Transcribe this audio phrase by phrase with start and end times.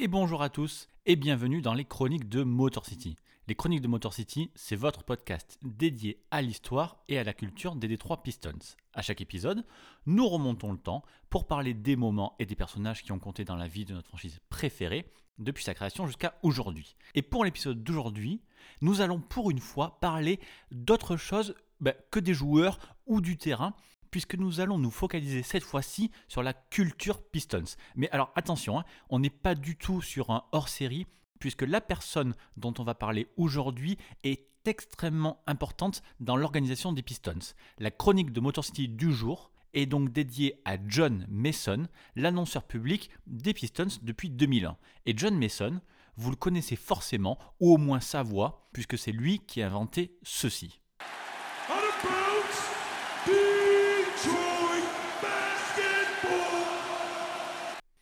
[0.00, 3.16] et bonjour à tous et bienvenue dans les chroniques de Motor City.
[3.48, 7.74] Les chroniques de Motor City, c'est votre podcast dédié à l'histoire et à la culture
[7.74, 8.76] des Detroit Pistons.
[8.94, 9.64] À chaque épisode,
[10.06, 13.56] nous remontons le temps pour parler des moments et des personnages qui ont compté dans
[13.56, 16.94] la vie de notre franchise préférée depuis sa création jusqu'à aujourd'hui.
[17.16, 18.40] Et pour l'épisode d'aujourd'hui,
[18.82, 20.38] nous allons pour une fois parler
[20.70, 23.74] d'autre chose ben, que des joueurs ou du terrain
[24.10, 27.76] puisque nous allons nous focaliser cette fois-ci sur la culture Pistons.
[27.96, 31.06] Mais alors attention, hein, on n'est pas du tout sur un hors-série,
[31.38, 37.54] puisque la personne dont on va parler aujourd'hui est extrêmement importante dans l'organisation des Pistons.
[37.78, 43.10] La chronique de Motor City du jour est donc dédiée à John Mason, l'annonceur public
[43.26, 44.76] des Pistons depuis 2001.
[45.06, 45.80] Et John Mason,
[46.16, 50.18] vous le connaissez forcément, ou au moins sa voix, puisque c'est lui qui a inventé
[50.22, 50.80] ceci.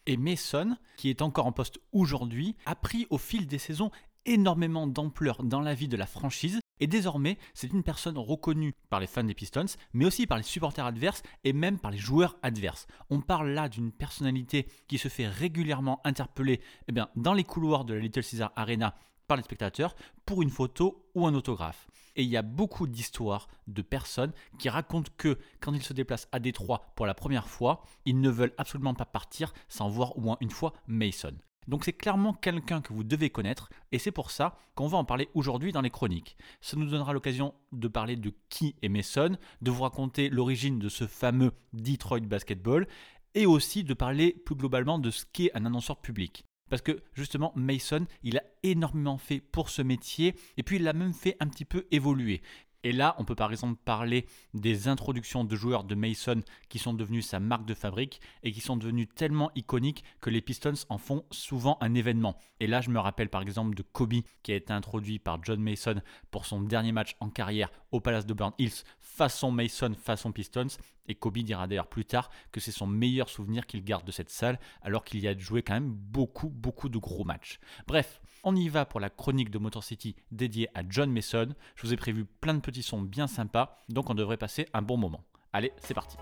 [0.06, 3.90] Et Mason, qui est encore en poste aujourd'hui, a pris au fil des saisons
[4.24, 6.60] énormément d'ampleur dans la vie de la franchise.
[6.78, 10.44] Et désormais, c'est une personne reconnue par les fans des Pistons, mais aussi par les
[10.44, 12.86] supporters adverses et même par les joueurs adverses.
[13.08, 17.84] On parle là d'une personnalité qui se fait régulièrement interpeller eh bien, dans les couloirs
[17.84, 18.94] de la Little Caesar Arena
[19.26, 21.88] par les spectateurs pour une photo ou un autographe.
[22.16, 26.28] Et il y a beaucoup d'histoires de personnes qui racontent que quand ils se déplacent
[26.32, 30.20] à Détroit pour la première fois, ils ne veulent absolument pas partir sans voir au
[30.20, 31.34] moins une fois Mason.
[31.68, 35.04] Donc c'est clairement quelqu'un que vous devez connaître et c'est pour ça qu'on va en
[35.04, 36.36] parler aujourd'hui dans les chroniques.
[36.60, 40.88] Ça nous donnera l'occasion de parler de qui est Mason, de vous raconter l'origine de
[40.88, 42.86] ce fameux Detroit Basketball
[43.34, 46.44] et aussi de parler plus globalement de ce qu'est un annonceur public.
[46.68, 50.92] Parce que justement, Mason, il a énormément fait pour ce métier et puis il l'a
[50.92, 52.42] même fait un petit peu évoluer.
[52.86, 56.94] Et là, on peut par exemple parler des introductions de joueurs de Mason qui sont
[56.94, 60.96] devenus sa marque de fabrique et qui sont devenus tellement iconiques que les Pistons en
[60.96, 62.36] font souvent un événement.
[62.60, 65.60] Et là, je me rappelle par exemple de Kobe qui a été introduit par John
[65.60, 70.30] Mason pour son dernier match en carrière au Palace de Burn Hills façon Mason, façon
[70.30, 70.68] Pistons.
[71.08, 74.30] Et Kobe dira d'ailleurs plus tard que c'est son meilleur souvenir qu'il garde de cette
[74.30, 77.58] salle alors qu'il y a joué quand même beaucoup, beaucoup de gros matchs.
[77.86, 81.48] Bref, on y va pour la chronique de Motor City dédiée à John Mason.
[81.74, 84.82] Je vous ai prévu plein de petits sons bien sympas, donc on devrait passer un
[84.82, 85.24] bon moment.
[85.52, 86.16] Allez, c'est parti.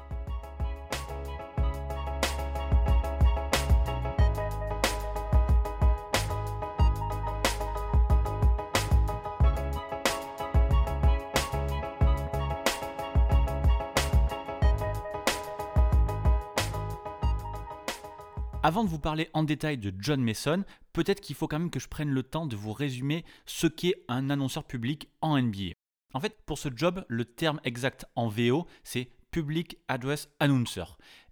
[18.65, 21.79] Avant de vous parler en détail de John Mason, peut-être qu'il faut quand même que
[21.79, 25.74] je prenne le temps de vous résumer ce qu'est un annonceur public en NBA.
[26.15, 30.85] En fait, pour ce job, le terme exact en VO, c'est Public Address Announcer.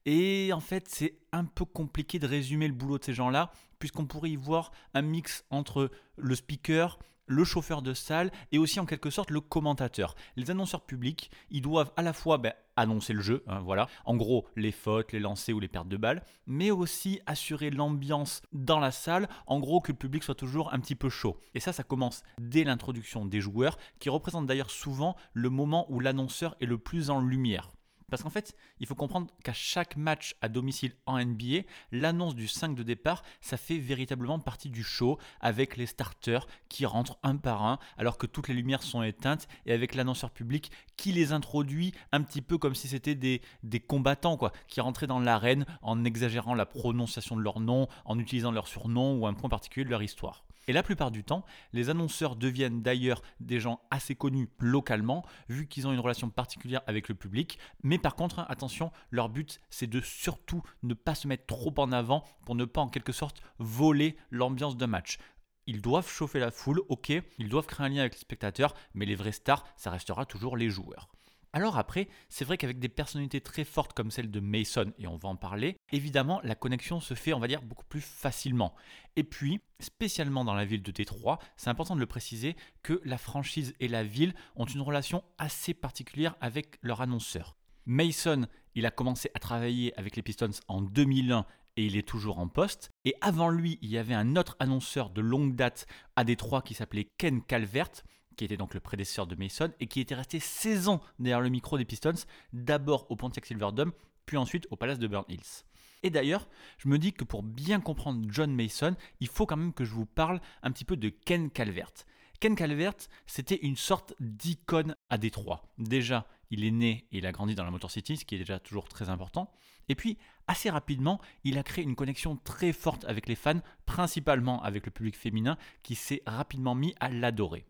[0.07, 4.07] Et en fait, c'est un peu compliqué de résumer le boulot de ces gens-là, puisqu'on
[4.07, 8.87] pourrait y voir un mix entre le speaker, le chauffeur de salle et aussi en
[8.87, 10.17] quelque sorte le commentateur.
[10.35, 14.17] Les annonceurs publics, ils doivent à la fois ben, annoncer le jeu, hein, voilà, en
[14.17, 18.79] gros les fautes, les lancers ou les pertes de balles, mais aussi assurer l'ambiance dans
[18.79, 21.39] la salle, en gros que le public soit toujours un petit peu chaud.
[21.55, 26.01] Et ça, ça commence dès l'introduction des joueurs, qui représente d'ailleurs souvent le moment où
[26.01, 27.71] l'annonceur est le plus en lumière.
[28.13, 31.63] Parce qu'en fait, il faut comprendre qu'à chaque match à domicile en NBA,
[31.93, 36.85] l'annonce du 5 de départ, ça fait véritablement partie du show avec les starters qui
[36.85, 40.71] rentrent un par un alors que toutes les lumières sont éteintes et avec l'annonceur public
[40.99, 43.41] qui les introduit un petit peu comme si c'était des,
[43.81, 48.69] combattants qui rentraient dans l'arène en exagérant la prononciation de leur nom, en utilisant leur
[48.69, 50.45] surnom ou un point particulier de leur histoire.
[50.69, 55.67] Et la plupart du temps, les annonceurs deviennent d'ailleurs des gens assez connus localement, vu
[55.67, 57.59] qu'ils ont une relation particulière avec le public.
[57.83, 61.75] Mais par contre, hein, attention, leur but, c'est de surtout ne pas se mettre trop
[61.79, 65.19] en avant pour ne pas en quelque sorte voler l'ambiance d'un match.
[65.67, 69.07] Ils doivent chauffer la foule, ok, ils doivent créer un lien avec les spectateurs, mais
[69.07, 71.09] les vrais stars, ça restera toujours les joueurs.
[71.55, 75.17] Alors après, c'est vrai qu'avec des personnalités très fortes comme celle de Mason, et on
[75.17, 78.75] va en parler, évidemment la connexion se fait, on va dire, beaucoup plus facilement.
[79.17, 83.19] Et puis, spécialement dans la ville de Détroit, c'est important de le préciser que la
[83.19, 87.55] franchise et la ville ont une relation assez particulière avec leur annonceur.
[87.85, 91.45] Mason, il a commencé à travailler avec les Pistons en 2001
[91.77, 92.91] et il est toujours en poste.
[93.05, 96.75] Et avant lui, il y avait un autre annonceur de longue date à Détroit qui
[96.75, 97.91] s'appelait Ken Calvert,
[98.37, 101.49] qui était donc le prédécesseur de Mason et qui était resté 16 ans derrière le
[101.49, 102.13] micro des Pistons,
[102.53, 103.93] d'abord au Pontiac Silverdome,
[104.27, 105.65] puis ensuite au Palace de Burn Hills.
[106.03, 106.49] Et d'ailleurs,
[106.79, 109.93] je me dis que pour bien comprendre John Mason, il faut quand même que je
[109.93, 111.93] vous parle un petit peu de Ken Calvert.
[112.41, 112.97] Ken Calvert,
[113.27, 115.63] c'était une sorte d'icône à Détroit.
[115.79, 118.39] Déjà, il est né et il a grandi dans la Motor City, ce qui est
[118.39, 119.53] déjà toujours très important.
[119.89, 120.19] Et puis,
[120.49, 124.91] assez rapidement, il a créé une connexion très forte avec les fans, principalement avec le
[124.91, 127.65] public féminin, qui s'est rapidement mis à l'adorer.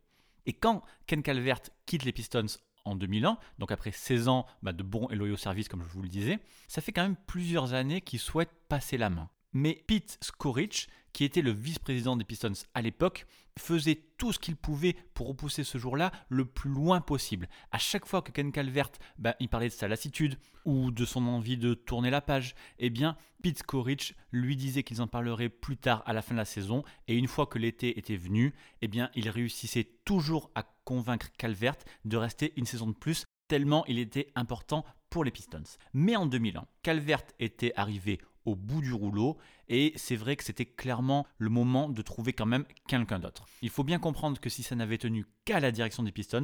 [0.47, 2.47] Et quand Ken Calvert quitte les Pistons
[2.85, 6.03] en 2001, donc après 16 ans bah, de bons et loyaux services comme je vous
[6.03, 9.31] le disais, ça fait quand même plusieurs années qu'il souhaite passer la main.
[9.53, 13.27] Mais Pete Skorich, qui était le vice-président des Pistons à l'époque,
[13.59, 17.49] faisait tout ce qu'il pouvait pour repousser ce jour-là le plus loin possible.
[17.71, 21.27] À chaque fois que Ken Calvert bah, il parlait de sa lassitude ou de son
[21.27, 25.77] envie de tourner la page, eh bien Pete Skorich lui disait qu'ils en parleraient plus
[25.77, 28.89] tard à la fin de la saison et une fois que l'été était venu, eh
[28.89, 33.99] bien il réussissait toujours à convaincre Calvert de rester une saison de plus tellement il
[33.99, 35.63] était important pour les Pistons.
[35.93, 40.67] Mais en 2001, Calvert était arrivé au bout du rouleau et c'est vrai que c'était
[40.67, 43.47] clairement le moment de trouver quand même quelqu'un d'autre.
[43.63, 46.43] Il faut bien comprendre que si ça n'avait tenu qu'à la direction des Pistons,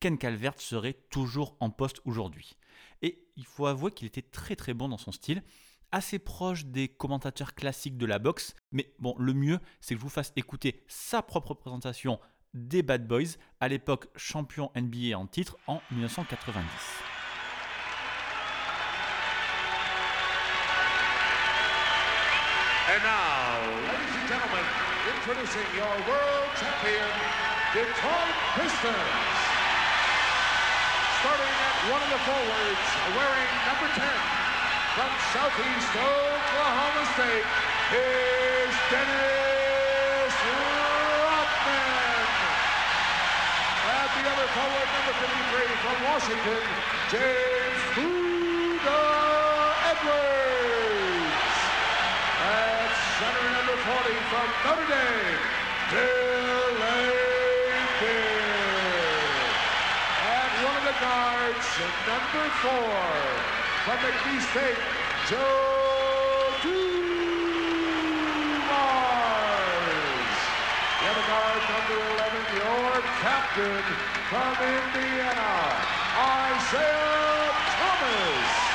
[0.00, 2.56] Ken Calvert serait toujours en poste aujourd'hui.
[3.02, 5.42] Et il faut avouer qu'il était très très bon dans son style,
[5.90, 10.04] assez proche des commentateurs classiques de la boxe, mais bon, le mieux c'est que je
[10.04, 12.20] vous fasse écouter sa propre présentation
[12.54, 17.07] des Bad Boys, à l'époque champion NBA en titre en 1990.
[22.88, 24.64] And now, ladies and gentlemen,
[25.12, 27.12] introducing your world champion,
[27.76, 29.36] Detroit Pistons.
[31.20, 34.08] Starting at one of the forwards, wearing number 10,
[34.96, 37.48] from Southeast Oklahoma State,
[37.92, 40.32] is Dennis
[41.28, 42.24] Rodman.
[43.84, 46.64] At the other forward, number 53, from Washington,
[47.12, 49.00] James Buda
[49.92, 50.37] Edwards.
[53.88, 53.96] 40
[54.28, 55.40] from Notre Dame,
[55.88, 56.76] Dylan
[58.00, 59.48] Beard.
[60.28, 61.66] At one of the guards,
[62.04, 63.00] number four
[63.88, 64.82] from McNeese State,
[65.30, 65.40] Joe
[66.60, 66.98] Dumars.
[71.00, 72.92] The other guard, number 11, your
[73.24, 73.84] captain
[74.28, 75.48] from Indiana,
[76.52, 78.67] Isaiah Thomas.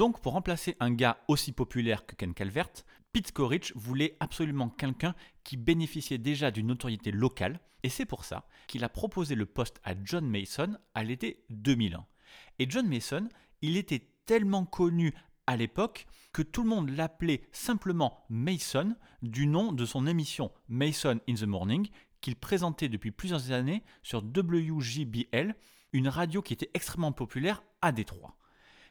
[0.00, 2.70] Donc, pour remplacer un gars aussi populaire que Ken Calvert,
[3.12, 5.14] Pete Skorich voulait absolument quelqu'un
[5.44, 9.78] qui bénéficiait déjà d'une notoriété locale, et c'est pour ça qu'il a proposé le poste
[9.84, 12.06] à John Mason à l'été 2001.
[12.58, 13.28] Et John Mason,
[13.60, 15.12] il était tellement connu
[15.46, 21.20] à l'époque que tout le monde l'appelait simplement Mason du nom de son émission Mason
[21.28, 21.90] in the Morning
[22.22, 25.54] qu'il présentait depuis plusieurs années sur WJBL,
[25.92, 28.38] une radio qui était extrêmement populaire à Détroit.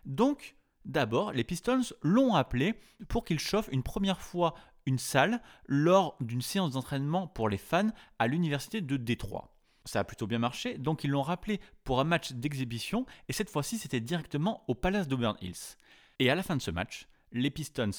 [0.05, 0.55] Donc,
[0.85, 2.75] D'abord, les Pistons l'ont appelé
[3.07, 4.55] pour qu'il chauffe une première fois
[4.85, 9.53] une salle lors d'une séance d'entraînement pour les fans à l'université de Détroit.
[9.85, 13.49] Ça a plutôt bien marché, donc ils l'ont rappelé pour un match d'exhibition et cette
[13.49, 15.77] fois-ci c'était directement au Palace d'Auburn Hills.
[16.19, 17.91] Et à la fin de ce match, les Pistons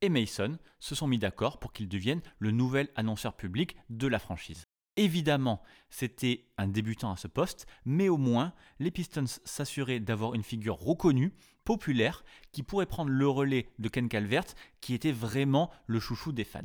[0.00, 4.18] et Mason se sont mis d'accord pour qu'il devienne le nouvel annonceur public de la
[4.18, 4.66] franchise.
[4.96, 10.42] Évidemment, c'était un débutant à ce poste, mais au moins, les Pistons s'assuraient d'avoir une
[10.42, 11.34] figure reconnue,
[11.64, 14.46] populaire, qui pourrait prendre le relais de Ken Calvert,
[14.80, 16.62] qui était vraiment le chouchou des fans.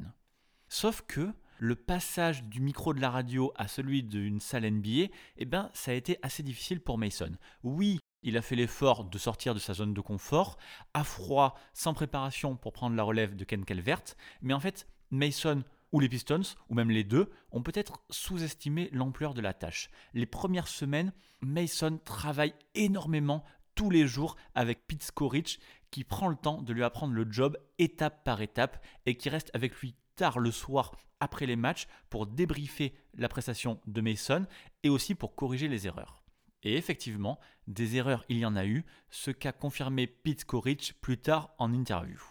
[0.69, 5.45] Sauf que le passage du micro de la radio à celui d'une salle NBA, eh
[5.45, 7.31] ben, ça a été assez difficile pour Mason.
[7.63, 10.57] Oui, il a fait l'effort de sortir de sa zone de confort,
[10.93, 14.03] à froid, sans préparation pour prendre la relève de Ken Calvert,
[14.41, 19.33] mais en fait, Mason ou les Pistons, ou même les deux, ont peut-être sous-estimé l'ampleur
[19.33, 19.89] de la tâche.
[20.13, 23.43] Les premières semaines, Mason travaille énormément
[23.75, 27.57] tous les jours avec Pete Skorich, qui prend le temps de lui apprendre le job
[27.77, 32.27] étape par étape et qui reste avec lui tard le soir après les matchs pour
[32.27, 34.45] débriefer la prestation de Mason
[34.83, 36.23] et aussi pour corriger les erreurs.
[36.63, 41.17] Et effectivement, des erreurs il y en a eu, ce qu'a confirmé Pete Skorich plus
[41.17, 42.21] tard en interview.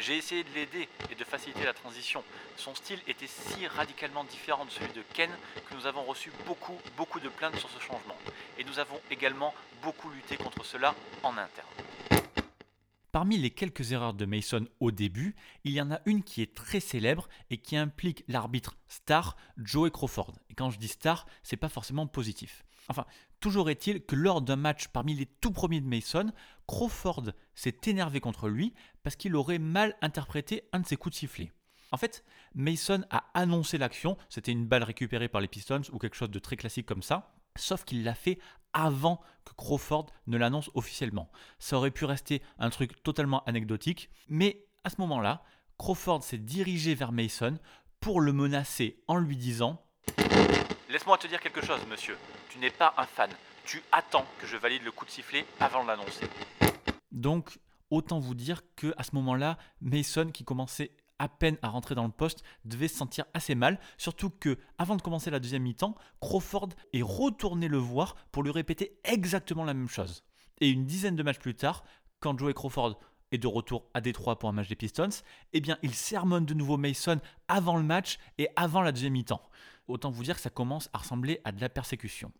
[0.00, 2.24] J'ai essayé de l'aider et de faciliter la transition.
[2.56, 5.30] Son style était si radicalement différent de celui de Ken
[5.68, 8.16] que nous avons reçu beaucoup, beaucoup de plaintes sur ce changement.
[8.58, 11.68] Et nous avons également beaucoup lutté contre cela en interne.
[13.12, 16.54] Parmi les quelques erreurs de Mason au début, il y en a une qui est
[16.54, 20.32] très célèbre et qui implique l'arbitre star Joey Crawford.
[20.48, 22.64] Et quand je dis star, c'est pas forcément positif.
[22.88, 23.04] Enfin,
[23.40, 26.30] toujours est-il que lors d'un match parmi les tout premiers de Mason,
[26.66, 31.18] Crawford s'est énervé contre lui parce qu'il aurait mal interprété un de ses coups de
[31.18, 31.52] sifflet.
[31.92, 36.16] En fait, Mason a annoncé l'action, c'était une balle récupérée par les Pistons ou quelque
[36.16, 38.38] chose de très classique comme ça, sauf qu'il l'a fait
[38.72, 41.30] avant que Crawford ne l'annonce officiellement.
[41.58, 45.42] Ça aurait pu rester un truc totalement anecdotique, mais à ce moment-là,
[45.78, 47.58] Crawford s'est dirigé vers Mason
[47.98, 49.82] pour le menacer en lui disant
[50.90, 52.18] Laisse-moi te dire quelque chose, monsieur.
[52.48, 53.30] Tu n'es pas un fan.
[53.64, 56.26] Tu attends que je valide le coup de sifflet avant de l'annoncer.
[57.12, 61.94] Donc, autant vous dire que à ce moment-là, Mason, qui commençait à peine à rentrer
[61.94, 65.62] dans le poste, devait se sentir assez mal, surtout que avant de commencer la deuxième
[65.62, 70.24] mi-temps, Crawford est retourné le voir pour lui répéter exactement la même chose.
[70.58, 71.84] Et une dizaine de matchs plus tard,
[72.18, 72.98] quand Joey Crawford
[73.30, 76.54] est de retour à Détroit pour un match des Pistons, eh bien il sermonne de
[76.54, 79.42] nouveau Mason avant le match et avant la deuxième mi-temps.
[79.88, 82.32] Autant vous dire que ça commence à ressembler à de la persécution.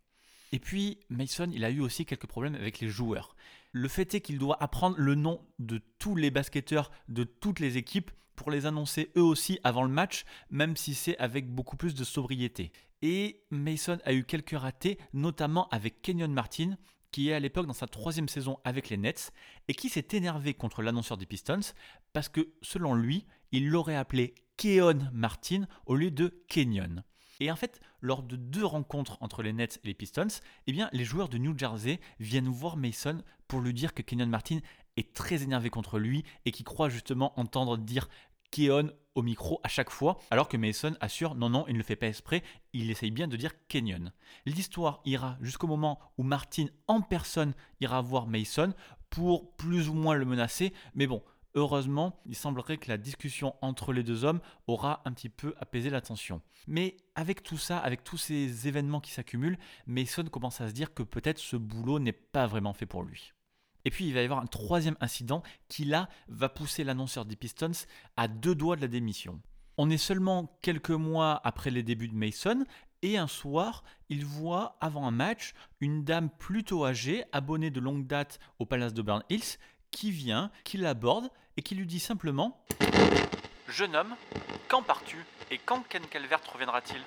[0.51, 3.35] Et puis, Mason, il a eu aussi quelques problèmes avec les joueurs.
[3.71, 7.77] Le fait est qu'il doit apprendre le nom de tous les basketteurs de toutes les
[7.77, 11.93] équipes pour les annoncer eux aussi avant le match, même si c'est avec beaucoup plus
[11.93, 12.71] de sobriété.
[13.01, 16.75] Et Mason a eu quelques ratés, notamment avec Kenyon Martin,
[17.11, 19.31] qui est à l'époque dans sa troisième saison avec les Nets,
[19.67, 21.73] et qui s'est énervé contre l'annonceur des Pistons,
[22.13, 27.03] parce que selon lui, il l'aurait appelé Keon Martin au lieu de Kenyon.
[27.41, 30.27] Et en fait, lors de deux rencontres entre les Nets et les Pistons,
[30.67, 34.59] eh les joueurs de New Jersey viennent voir Mason pour lui dire que Kenyon Martin
[34.95, 38.07] est très énervé contre lui et qui croit justement entendre dire
[38.51, 41.83] Keon au micro à chaque fois, alors que Mason assure non, non, il ne le
[41.83, 42.43] fait pas exprès,
[42.73, 44.11] il essaye bien de dire Kenyon.
[44.45, 48.71] L'histoire ira jusqu'au moment où Martin en personne ira voir Mason
[49.09, 53.91] pour plus ou moins le menacer, mais bon, Heureusement, il semblerait que la discussion entre
[53.91, 56.41] les deux hommes aura un petit peu apaisé la tension.
[56.67, 60.93] Mais avec tout ça, avec tous ces événements qui s'accumulent, Mason commence à se dire
[60.93, 63.33] que peut-être ce boulot n'est pas vraiment fait pour lui.
[63.83, 67.35] Et puis il va y avoir un troisième incident qui là va pousser l'annonceur des
[67.35, 67.71] Pistons
[68.15, 69.41] à deux doigts de la démission.
[69.77, 72.65] On est seulement quelques mois après les débuts de Mason
[73.01, 78.05] et un soir, il voit avant un match une dame plutôt âgée, abonnée de longue
[78.05, 79.57] date au Palace de Hills,
[79.89, 82.63] qui vient, qui l'aborde et qui lui dit simplement
[83.67, 84.15] Jeune homme,
[84.67, 85.17] quand pars-tu
[85.49, 87.01] et quand Ken Calvert reviendra-t-il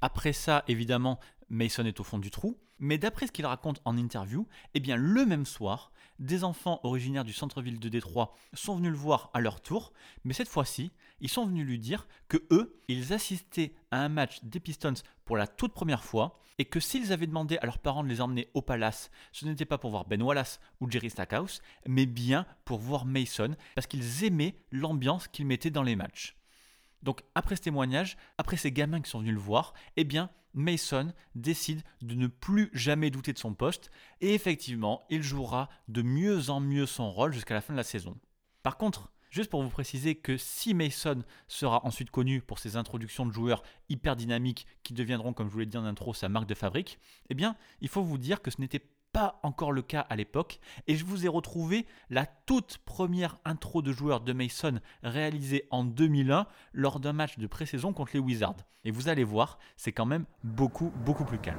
[0.00, 1.18] Après ça, évidemment,
[1.48, 4.96] Mason est au fond du trou, mais d'après ce qu'il raconte en interview, eh bien
[4.96, 9.40] le même soir, des enfants originaires du centre-ville de Détroit sont venus le voir à
[9.40, 9.92] leur tour,
[10.24, 14.42] mais cette fois-ci, ils sont venus lui dire que eux, ils assistaient à un match
[14.42, 14.94] des Pistons
[15.24, 18.20] pour la toute première fois et que s'ils avaient demandé à leurs parents de les
[18.20, 22.46] emmener au Palace, ce n'était pas pour voir Ben Wallace ou Jerry Stackhouse, mais bien
[22.64, 26.36] pour voir Mason parce qu'ils aimaient l'ambiance qu'ils mettaient dans les matchs.
[27.02, 31.12] Donc après ce témoignage, après ces gamins qui sont venus le voir, eh bien Mason
[31.34, 33.90] décide de ne plus jamais douter de son poste
[34.20, 37.84] et effectivement, il jouera de mieux en mieux son rôle jusqu'à la fin de la
[37.84, 38.16] saison.
[38.62, 43.26] Par contre, juste pour vous préciser que si Mason sera ensuite connu pour ses introductions
[43.26, 46.46] de joueurs hyper dynamiques qui deviendront, comme je vous l'ai dit en intro, sa marque
[46.46, 47.00] de fabrique,
[47.30, 50.60] eh bien, il faut vous dire que ce n'était pas encore le cas à l'époque,
[50.86, 55.84] et je vous ai retrouvé la toute première intro de joueur de Mason réalisée en
[55.84, 58.56] 2001 lors d'un match de pré-saison contre les Wizards.
[58.84, 61.58] Et vous allez voir, c'est quand même beaucoup, beaucoup plus calme.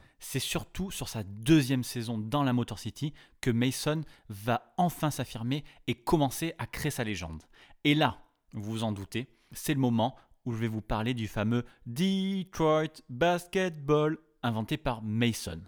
[0.31, 5.65] c'est surtout sur sa deuxième saison dans la Motor City que Mason va enfin s'affirmer
[5.87, 7.43] et commencer à créer sa légende.
[7.83, 8.21] Et là,
[8.53, 13.01] vous vous en doutez, c'est le moment où je vais vous parler du fameux Detroit
[13.09, 15.59] Basketball inventé par Mason.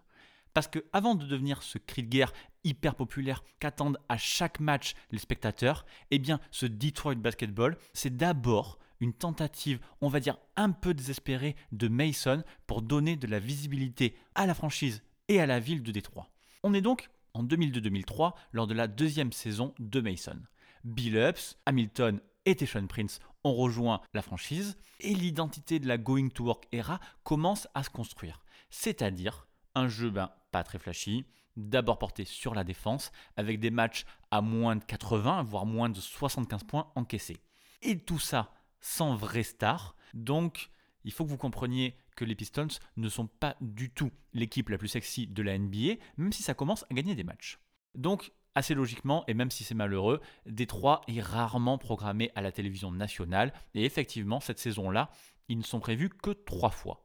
[0.53, 2.31] Parce que avant de devenir ce cri de guerre
[2.63, 8.79] hyper populaire qu'attendent à chaque match les spectateurs, eh bien ce Detroit Basketball, c'est d'abord
[9.03, 14.15] une tentative, on va dire un peu désespérée de Mason pour donner de la visibilité
[14.33, 16.29] à la franchise et à la ville de Détroit.
[16.63, 20.39] On est donc en 2002-2003 lors de la deuxième saison de Mason.
[20.85, 26.29] Bill Ups, Hamilton et Teshon Prince ont rejoint la franchise et l'identité de la Going
[26.29, 28.39] to Work era commence à se construire.
[28.69, 31.25] C'est-à-dire un jeu ben, pas très flashy,
[31.57, 35.99] d'abord porté sur la défense, avec des matchs à moins de 80, voire moins de
[35.99, 37.37] 75 points encaissés.
[37.81, 39.95] Et tout ça sans vraie star.
[40.13, 40.69] Donc,
[41.03, 44.77] il faut que vous compreniez que les Pistons ne sont pas du tout l'équipe la
[44.77, 47.59] plus sexy de la NBA, même si ça commence à gagner des matchs.
[47.95, 52.91] Donc, assez logiquement, et même si c'est malheureux, Détroit est rarement programmé à la télévision
[52.91, 55.09] nationale, et effectivement, cette saison-là,
[55.47, 57.02] ils ne sont prévus que trois fois.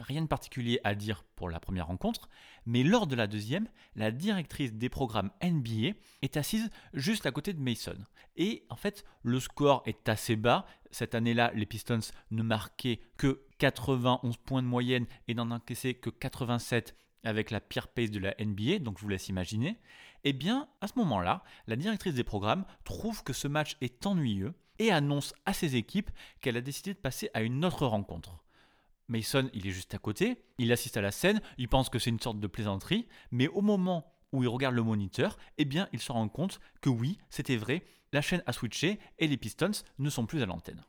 [0.00, 2.28] Rien de particulier à dire pour la première rencontre,
[2.66, 7.52] mais lors de la deuxième, la directrice des programmes NBA est assise juste à côté
[7.52, 7.96] de Mason.
[8.36, 10.66] Et en fait, le score est assez bas.
[10.90, 12.00] Cette année-là, les Pistons
[12.32, 17.88] ne marquaient que 91 points de moyenne et n'en encaissaient que 87 avec la pire
[17.88, 19.78] pace de la NBA, donc je vous laisse imaginer.
[20.24, 24.54] Eh bien, à ce moment-là, la directrice des programmes trouve que ce match est ennuyeux
[24.78, 26.10] et annonce à ses équipes
[26.40, 28.43] qu'elle a décidé de passer à une autre rencontre.
[29.08, 32.10] Mason, il est juste à côté, il assiste à la scène, il pense que c'est
[32.10, 36.00] une sorte de plaisanterie, mais au moment où il regarde le moniteur, eh bien, il
[36.00, 40.10] se rend compte que oui, c'était vrai, la chaîne a switché et les Pistons ne
[40.10, 40.84] sont plus à l'antenne.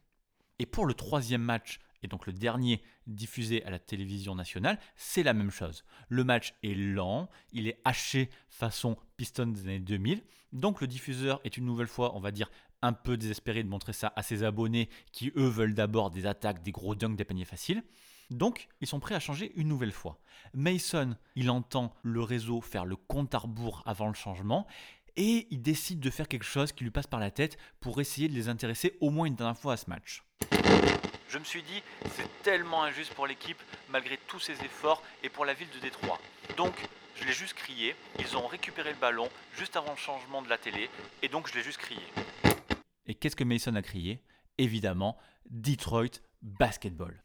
[0.59, 5.23] Et pour le troisième match, et donc le dernier diffusé à la télévision nationale, c'est
[5.23, 5.83] la même chose.
[6.07, 11.41] Le match est lent, il est haché façon Pistons des années 2000, donc le diffuseur
[11.43, 12.49] est une nouvelle fois, on va dire,
[12.85, 16.61] un peu désespéré de montrer ça à ses abonnés qui, eux, veulent d'abord des attaques,
[16.63, 17.83] des gros dunks, des paniers faciles.
[18.29, 20.19] Donc, ils sont prêts à changer une nouvelle fois.
[20.53, 24.67] Mason, il entend le réseau faire le compte à rebours avant le changement
[25.15, 28.27] et il décide de faire quelque chose qui lui passe par la tête pour essayer
[28.27, 30.23] de les intéresser au moins une dernière fois à ce match.
[31.29, 31.81] Je me suis dit,
[32.15, 36.19] c'est tellement injuste pour l'équipe malgré tous ses efforts et pour la ville de Détroit.
[36.57, 36.73] Donc,
[37.15, 40.57] je l'ai juste crié, ils ont récupéré le ballon juste avant le changement de la
[40.57, 40.89] télé
[41.21, 42.01] et donc je l'ai juste crié.
[43.07, 44.23] Et qu'est-ce que Mason a crié?
[44.57, 45.17] Évidemment,
[45.49, 47.23] Detroit Basketball.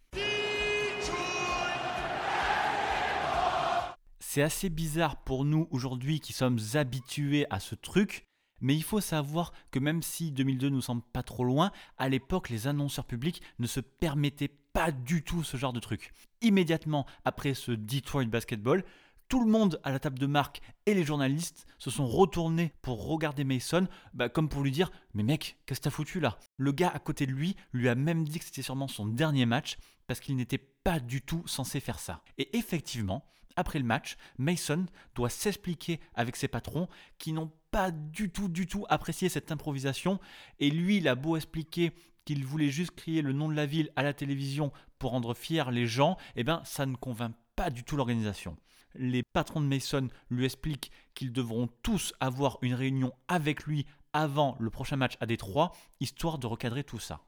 [4.18, 8.26] C'est assez bizarre pour nous aujourd'hui qui sommes habitués à ce truc,
[8.60, 12.50] mais il faut savoir que même si 2002 nous semble pas trop loin, à l'époque
[12.50, 16.12] les annonceurs publics ne se permettaient pas du tout ce genre de truc.
[16.42, 18.84] Immédiatement après ce Detroit Basketball,
[19.30, 23.06] tout le monde à la table de marque et les journalistes se sont retournés pour
[23.06, 26.36] regarder Mason, bah, comme pour lui dire Mais mec, qu'est-ce que t'as foutu là?
[26.56, 29.46] Le gars à côté de lui lui a même dit que c'était sûrement son dernier
[29.46, 32.24] match parce qu'il n'était pas du tout censé faire ça.
[32.38, 36.88] Et effectivement, après le match, Mason doit s'expliquer avec ses patrons
[37.18, 40.18] qui n'ont pas du tout, du tout apprécié cette improvisation.
[40.58, 41.92] Et lui, il a beau expliquer
[42.24, 45.70] qu'il voulait juste crier le nom de la ville à la télévision pour rendre fiers
[45.70, 48.56] les gens, eh bien, ça ne convainc pas du tout l'organisation
[48.94, 54.56] les patrons de Mason lui expliquent qu'ils devront tous avoir une réunion avec lui avant
[54.58, 57.22] le prochain match à Détroit, histoire de recadrer tout ça.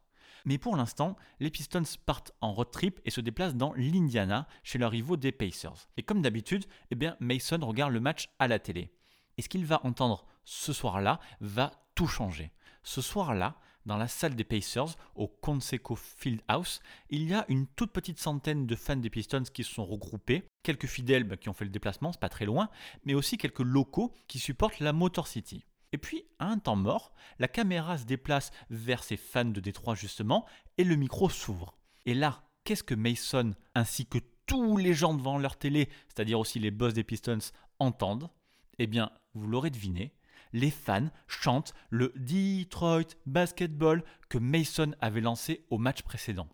[0.44, 4.78] Mais pour l'instant, les Pistons partent en road trip et se déplacent dans l'Indiana chez
[4.78, 5.88] leurs rivaux des Pacers.
[5.96, 8.92] Et comme d'habitude, eh bien Mason regarde le match à la télé.
[9.38, 12.52] Et ce qu'il va entendre ce soir-là va tout changer.
[12.82, 17.92] Ce soir-là, dans la salle des Pacers, au Conseco Fieldhouse, il y a une toute
[17.92, 21.54] petite centaine de fans des Pistons qui se sont regroupés, quelques fidèles bah, qui ont
[21.54, 22.68] fait le déplacement, c'est pas très loin,
[23.04, 25.64] mais aussi quelques locaux qui supportent la Motor City.
[25.92, 29.94] Et puis, à un temps mort, la caméra se déplace vers ces fans de Détroit
[29.94, 30.46] justement,
[30.78, 31.76] et le micro s'ouvre.
[32.06, 36.58] Et là, qu'est-ce que Mason ainsi que tous les gens devant leur télé, c'est-à-dire aussi
[36.58, 37.38] les boss des Pistons,
[37.78, 38.30] entendent?
[38.78, 40.14] Eh bien, vous l'aurez deviné,
[40.52, 46.48] les fans chantent le Detroit Basketball que Mason avait lancé au match précédent.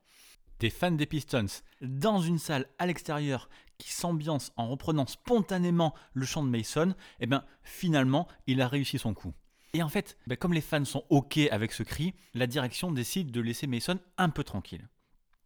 [0.60, 6.26] Des fans des Pistons dans une salle à l'extérieur qui s'ambiance en reprenant spontanément le
[6.26, 9.34] chant de Mason, eh bien finalement il a réussi son coup.
[9.74, 13.30] Et en fait, ben, comme les fans sont OK avec ce cri, la direction décide
[13.30, 14.88] de laisser Mason un peu tranquille.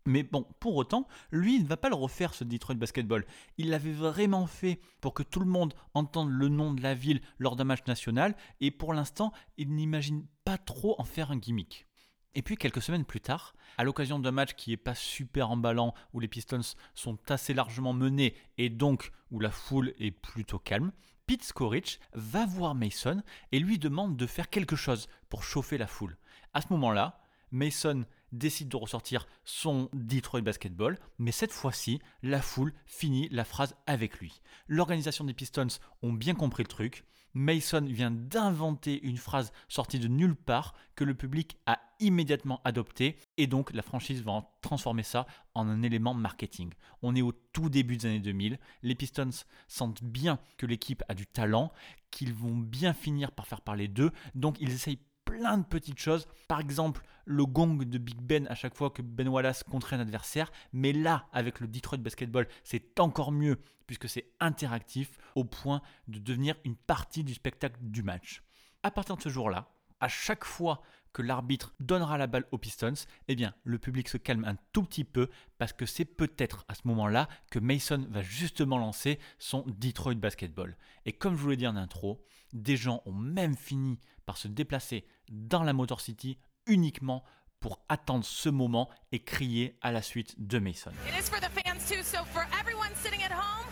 [0.05, 3.25] Mais bon, pour autant, lui, il ne va pas le refaire, ce Detroit Basketball.
[3.59, 7.21] Il l'avait vraiment fait pour que tout le monde entende le nom de la ville
[7.39, 11.87] lors d'un match national, et pour l'instant, il n'imagine pas trop en faire un gimmick.
[12.35, 15.95] Et puis quelques semaines plus tard, à l'occasion d'un match qui n'est pas super emballant,
[16.13, 16.61] où les Pistons
[16.95, 20.93] sont assez largement menés et donc où la foule est plutôt calme,
[21.27, 25.87] Pete Skorich va voir Mason et lui demande de faire quelque chose pour chauffer la
[25.87, 26.17] foule.
[26.55, 32.73] À ce moment-là, Mason décide de ressortir son Detroit Basketball, mais cette fois-ci, la foule
[32.87, 34.41] finit la phrase avec lui.
[34.67, 37.05] L'organisation des Pistons ont bien compris le truc.
[37.35, 43.17] Mason vient d'inventer une phrase sortie de nulle part que le public a immédiatement adoptée
[43.39, 46.73] et donc la franchise va transformer ça en un élément marketing.
[47.01, 49.31] On est au tout début des années 2000, les Pistons
[49.67, 51.73] sentent bien que l'équipe a du talent,
[52.11, 56.27] qu'ils vont bien finir par faire parler d'eux, donc ils essayent plein de petites choses.
[56.49, 60.01] Par exemple, le gong de Big Ben à chaque fois que Ben Wallace contrait un
[60.01, 60.51] adversaire.
[60.73, 66.19] Mais là, avec le Detroit Basketball, c'est encore mieux puisque c'est interactif au point de
[66.19, 68.43] devenir une partie du spectacle du match.
[68.83, 69.69] À partir de ce jour-là,
[70.01, 70.83] à chaque fois
[71.13, 72.95] que l'arbitre donnera la balle aux Pistons,
[73.29, 76.75] eh bien, le public se calme un tout petit peu parce que c'est peut-être à
[76.75, 80.77] ce moment-là que Mason va justement lancer son Detroit Basketball.
[81.05, 84.49] Et comme je vous l'ai dit en intro, des gens ont même fini par se
[84.49, 87.25] déplacer dans la Motor City uniquement
[87.61, 90.91] pour attendre ce moment et crier à la suite de Mason.
[91.07, 93.67] It is for the fans too, so for everyone sitting at home,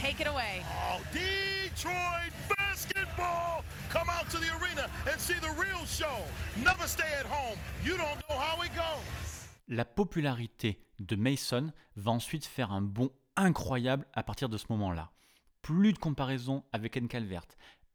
[0.00, 0.62] take it away.
[0.64, 3.62] Oh, Detroit basketball!
[3.90, 6.24] Come out to the arena and see the real show.
[6.56, 7.58] Never stay at home.
[7.84, 9.48] You don't know how it goes.
[9.68, 15.10] La popularité de Mason va ensuite faire un bond incroyable à partir de ce moment-là.
[15.62, 17.46] Plus de comparaison avec Ken Calvert,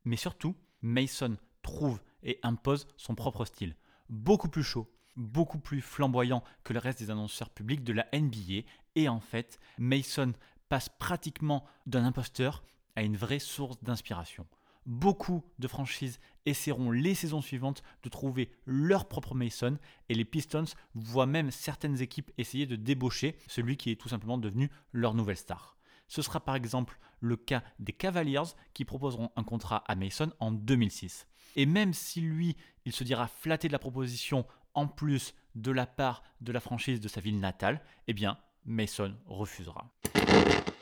[0.03, 3.75] mais surtout, Mason trouve et impose son propre style.
[4.09, 8.65] Beaucoup plus chaud, beaucoup plus flamboyant que le reste des annonceurs publics de la NBA.
[8.95, 10.33] Et en fait, Mason
[10.69, 12.63] passe pratiquement d'un imposteur
[12.95, 14.47] à une vraie source d'inspiration.
[14.85, 20.65] Beaucoup de franchises essaieront les saisons suivantes de trouver leur propre Mason et les Pistons
[20.95, 25.37] voient même certaines équipes essayer de débaucher celui qui est tout simplement devenu leur nouvelle
[25.37, 25.77] star.
[26.07, 30.51] Ce sera par exemple le cas des Cavaliers qui proposeront un contrat à Mason en
[30.51, 31.27] 2006.
[31.55, 35.85] Et même si lui, il se dira flatté de la proposition en plus de la
[35.85, 39.89] part de la franchise de sa ville natale, eh bien, Mason refusera.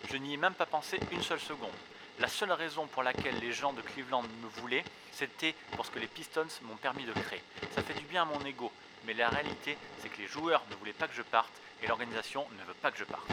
[0.10, 1.70] Je n'y ai même pas pensé une seule seconde.
[2.20, 6.08] La seule raison pour laquelle les gens de Cleveland me voulaient, c'était parce que les
[6.08, 7.42] Pistons m'ont permis de créer.
[7.72, 8.72] Ça fait du bien à mon ego,
[9.06, 11.52] mais la réalité, c'est que les joueurs ne voulaient pas que je parte
[11.84, 13.32] et l'organisation ne veut pas que je parte.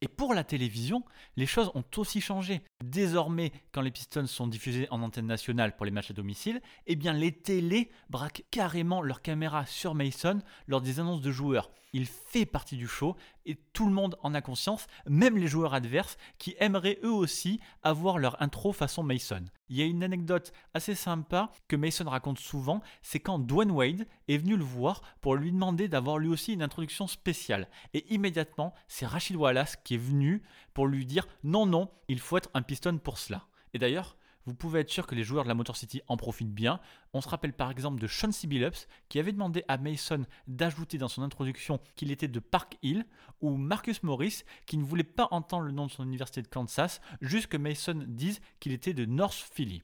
[0.00, 1.04] Et pour la télévision,
[1.36, 2.62] les choses ont aussi changé.
[2.84, 6.94] Désormais, quand les Pistons sont diffusés en antenne nationale pour les matchs à domicile, eh
[6.94, 11.72] bien les télés braquent carrément leur caméra sur Mason lors des annonces de joueurs.
[11.92, 13.16] Il fait partie du show
[13.48, 17.60] et tout le monde en a conscience, même les joueurs adverses qui aimeraient eux aussi
[17.82, 19.44] avoir leur intro façon Mason.
[19.68, 24.06] Il y a une anecdote assez sympa que Mason raconte souvent, c'est quand Dwayne Wade
[24.28, 27.68] est venu le voir pour lui demander d'avoir lui aussi une introduction spéciale.
[27.94, 30.42] Et immédiatement, c'est Rachid Wallace qui est venu
[30.74, 33.46] pour lui dire non, non, il faut être un piston pour cela.
[33.72, 34.16] Et d'ailleurs,
[34.48, 36.80] vous pouvez être sûr que les joueurs de la Motor City en profitent bien.
[37.12, 38.46] On se rappelle par exemple de Sean C.
[38.46, 43.04] Billups qui avait demandé à Mason d'ajouter dans son introduction qu'il était de Park Hill,
[43.42, 47.02] ou Marcus Morris qui ne voulait pas entendre le nom de son université de Kansas,
[47.20, 49.82] juste que Mason dise qu'il était de North Philly.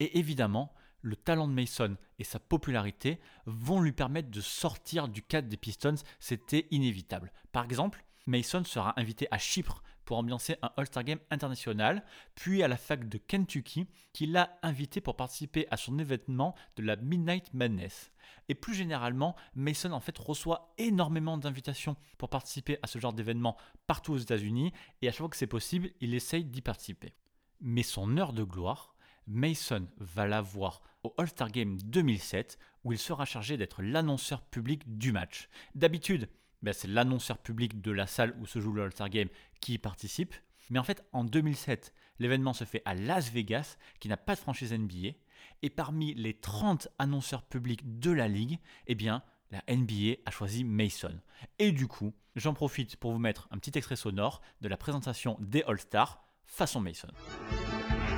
[0.00, 5.22] Et évidemment, le talent de Mason et sa popularité vont lui permettre de sortir du
[5.22, 7.32] cadre des Pistons, c'était inévitable.
[7.52, 12.68] Par exemple, Mason sera invité à Chypre pour ambiancer un All-Star Game international, puis à
[12.68, 17.52] la fac de Kentucky, qui l'a invité pour participer à son événement de la Midnight
[17.54, 18.10] Madness.
[18.48, 23.56] Et plus généralement, Mason en fait reçoit énormément d'invitations pour participer à ce genre d'événement
[23.86, 27.14] partout aux États-Unis, et à chaque fois que c'est possible, il essaye d'y participer.
[27.60, 28.94] Mais son heure de gloire,
[29.26, 35.12] Mason va l'avoir au All-Star Game 2007, où il sera chargé d'être l'annonceur public du
[35.12, 35.48] match.
[35.74, 36.28] D'habitude,
[36.64, 39.28] ben, c'est l'annonceur public de la salle où se joue le All-Star Game
[39.60, 40.34] qui y participe.
[40.70, 44.40] Mais en fait, en 2007, l'événement se fait à Las Vegas, qui n'a pas de
[44.40, 45.16] franchise NBA.
[45.62, 50.64] Et parmi les 30 annonceurs publics de la ligue, eh bien, la NBA a choisi
[50.64, 51.20] Mason.
[51.58, 55.36] Et du coup, j'en profite pour vous mettre un petit extrait sonore de la présentation
[55.40, 57.08] des All-Stars façon Mason.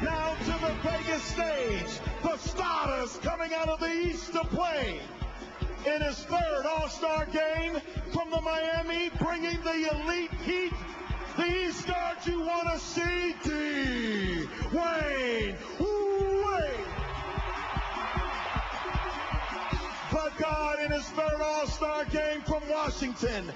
[0.02, 5.00] Now to the Vegas stage, the starters coming out of the East to play.
[5.86, 7.80] In his third All-Star game
[8.12, 10.72] from the Miami, bringing the elite heat,
[11.36, 14.48] the East guard you want to see, D.
[14.72, 16.86] Wayne Wade.
[20.10, 23.52] The guard in his third All-Star game from Washington,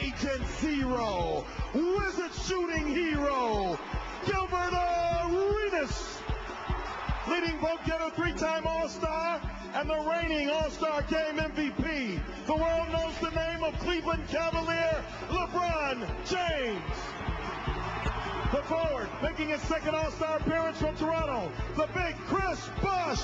[0.00, 1.44] Agent Zero,
[1.74, 3.78] Wizard shooting hero,
[4.24, 6.18] Gilbert Arenas
[7.28, 9.42] leading vote getter, three-time All-Star,
[9.74, 12.20] and the reigning All-Star Game MVP.
[12.46, 16.80] The world knows the name of Cleveland Cavalier, LeBron James.
[18.52, 23.20] The forward, making his second All-Star appearance from Toronto, the big Chris Bush.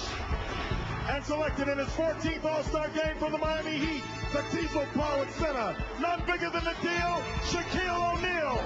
[1.09, 5.77] and selected in his 14th All-Star game from the Miami Heat, the Diesel Powered Center.
[6.01, 8.61] None bigger than the deal, Shaquille O'Neal.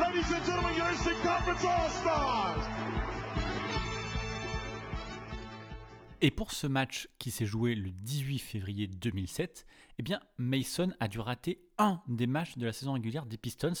[0.00, 2.89] Ladies and gentlemen, your Eastern Conference All-Stars.
[6.22, 9.64] Et pour ce match qui s'est joué le 18 février 2007,
[9.98, 10.04] eh
[10.36, 13.72] Mason a dû rater un des matchs de la saison régulière des Pistons,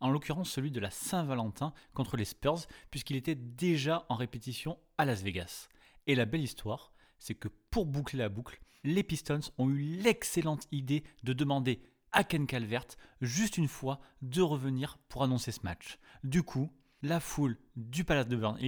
[0.00, 5.06] en l'occurrence celui de la Saint-Valentin contre les Spurs, puisqu'il était déjà en répétition à
[5.06, 5.68] Las Vegas.
[6.06, 10.68] Et la belle histoire, c'est que pour boucler la boucle, les Pistons ont eu l'excellente
[10.72, 11.80] idée de demander
[12.12, 12.88] à Ken Calvert
[13.22, 15.98] juste une fois de revenir pour annoncer ce match.
[16.24, 16.70] Du coup,
[17.06, 18.58] la foule du Palace de Burn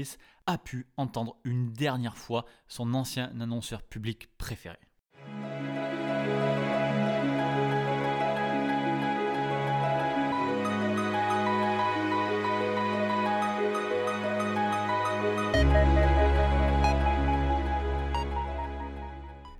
[0.46, 4.78] a pu entendre une dernière fois son ancien annonceur public préféré.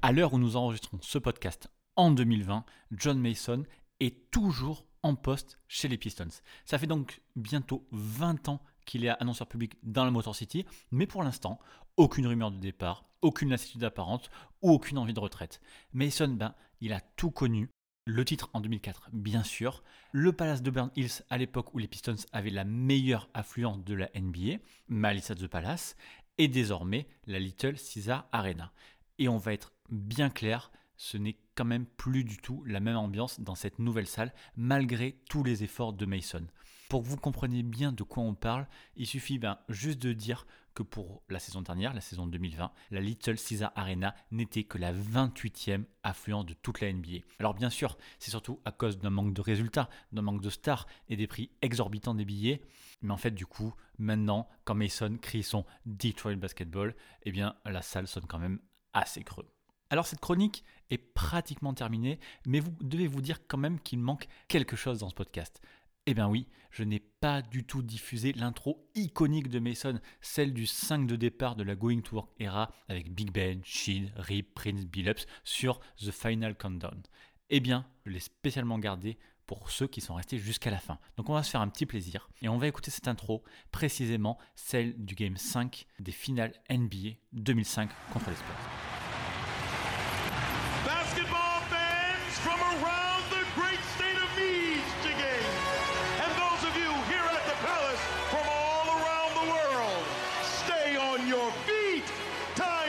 [0.01, 3.65] À l'heure où nous enregistrons ce podcast en 2020, John Mason
[3.99, 6.29] est toujours en poste chez les Pistons.
[6.65, 11.07] Ça fait donc bientôt 20 ans qu'il est annonceur public dans la Motor City, mais
[11.07, 11.59] pour l'instant,
[11.97, 14.31] aucune rumeur de départ, aucune lassitude apparente
[14.63, 15.61] ou aucune envie de retraite.
[15.93, 17.71] Mason, ben, il a tout connu.
[18.07, 19.83] Le titre en 2004, bien sûr.
[20.13, 23.95] Le Palace de Burn Hills, à l'époque où les Pistons avaient la meilleure affluence de
[23.95, 25.95] la NBA, Malice at the Palace,
[26.39, 28.73] et désormais la Little Caesar Arena.
[29.19, 32.97] Et on va être bien clair, ce n'est quand même plus du tout la même
[32.97, 36.47] ambiance dans cette nouvelle salle, malgré tous les efforts de Mason.
[36.91, 40.47] Pour que vous compreniez bien de quoi on parle, il suffit ben, juste de dire
[40.75, 44.93] que pour la saison dernière, la saison 2020, la Little Caesar Arena n'était que la
[44.93, 47.19] 28e affluence de toute la NBA.
[47.39, 50.87] Alors bien sûr, c'est surtout à cause d'un manque de résultats, d'un manque de stars
[51.09, 52.63] et des prix exorbitants des billets.
[53.03, 57.83] Mais en fait, du coup, maintenant, quand Mason crie son Detroit Basketball, eh bien, la
[57.83, 58.61] salle sonne quand même
[58.93, 59.49] assez creux.
[59.91, 64.27] Alors cette chronique est pratiquement terminée, mais vous devez vous dire quand même qu'il manque
[64.49, 65.63] quelque chose dans ce podcast.
[66.07, 70.67] Eh bien oui, je n'ai pas du tout diffusé l'intro iconique de Mason, celle du
[70.67, 74.87] 5 de départ de la Going to Work era avec Big Ben, Sheen, Rip, Prince,
[74.87, 77.03] Billups sur The Final Countdown.
[77.51, 80.99] Eh bien, je l'ai spécialement gardé pour ceux qui sont restés jusqu'à la fin.
[81.17, 84.39] Donc on va se faire un petit plaisir et on va écouter cette intro, précisément
[84.55, 88.98] celle du Game 5 des finales NBA 2005 contre les Spurs.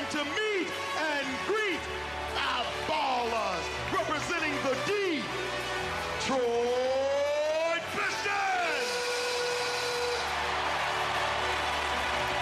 [0.10, 0.68] To meet
[0.98, 1.80] and greet
[2.36, 3.62] our ballers
[3.94, 6.42] representing the Detroit
[7.94, 8.90] Pistons.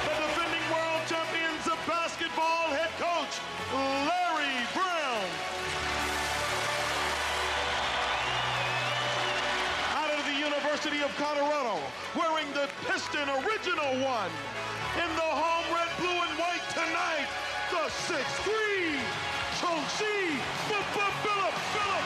[0.05, 3.35] The defending world champions of basketball head coach
[3.75, 5.27] Larry Brown.
[9.91, 11.83] Out of the University of Colorado,
[12.15, 14.31] wearing the Piston Original One.
[15.03, 15.26] In the
[17.89, 18.53] 6, 3,
[19.61, 20.19] Chong-Chi
[20.67, 22.05] Phillip Phillip.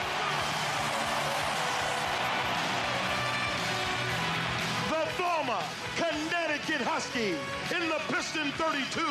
[4.89, 5.63] The former
[5.97, 7.33] Connecticut Husky
[7.75, 9.01] in the Piston 32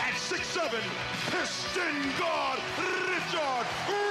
[0.00, 0.80] at 6'7",
[1.30, 2.58] Piston guard
[3.12, 4.03] Richard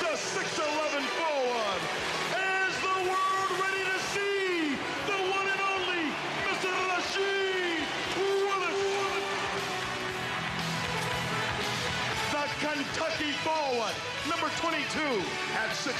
[0.00, 1.80] the 6'11 forward.
[2.32, 4.76] Is the world ready to see
[5.06, 6.04] the one and only
[6.46, 6.70] Mr.
[6.88, 7.84] Rasheed
[8.18, 8.80] Willis?
[12.32, 13.94] The Kentucky forward,
[14.28, 15.22] number 22
[15.58, 15.92] at 6'9.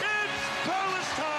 [0.00, 1.33] It's Palace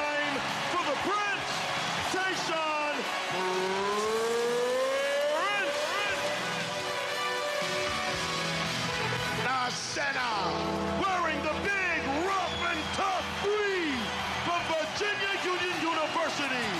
[16.38, 16.76] Ben.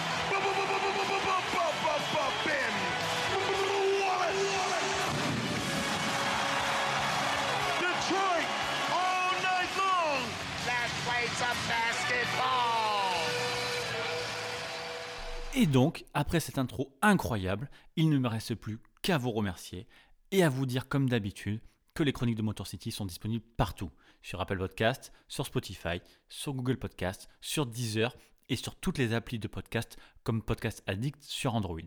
[15.58, 19.88] Et donc, après cette intro incroyable, il ne me reste plus qu'à vous remercier
[20.32, 21.62] et à vous dire comme d'habitude
[21.94, 23.90] que les chroniques de Motor City sont disponibles partout,
[24.22, 28.14] sur Apple Podcast, sur Spotify, sur Google Podcast, sur Deezer
[28.50, 31.80] et sur toutes les applis de podcast comme Podcast Addict sur Android.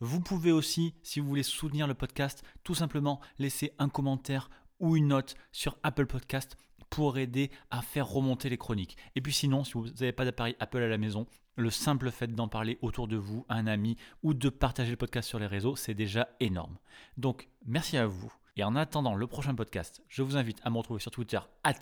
[0.00, 4.96] Vous pouvez aussi, si vous voulez soutenir le podcast, tout simplement laisser un commentaire ou
[4.96, 6.56] une note sur Apple Podcast
[6.90, 8.96] pour aider à faire remonter les chroniques.
[9.14, 12.34] Et puis sinon, si vous n'avez pas d'appareil Apple à la maison, le simple fait
[12.34, 15.46] d'en parler autour de vous, à un ami, ou de partager le podcast sur les
[15.46, 16.76] réseaux, c'est déjà énorme.
[17.16, 18.32] Donc, merci à vous.
[18.56, 21.38] Et en attendant le prochain podcast, je vous invite à me retrouver sur Twitter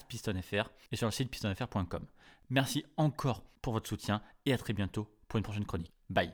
[0.09, 2.07] pistonfr et sur le site pistonfr.com.
[2.51, 5.93] Merci encore pour votre soutien et à très bientôt pour une prochaine chronique.
[6.09, 6.33] Bye.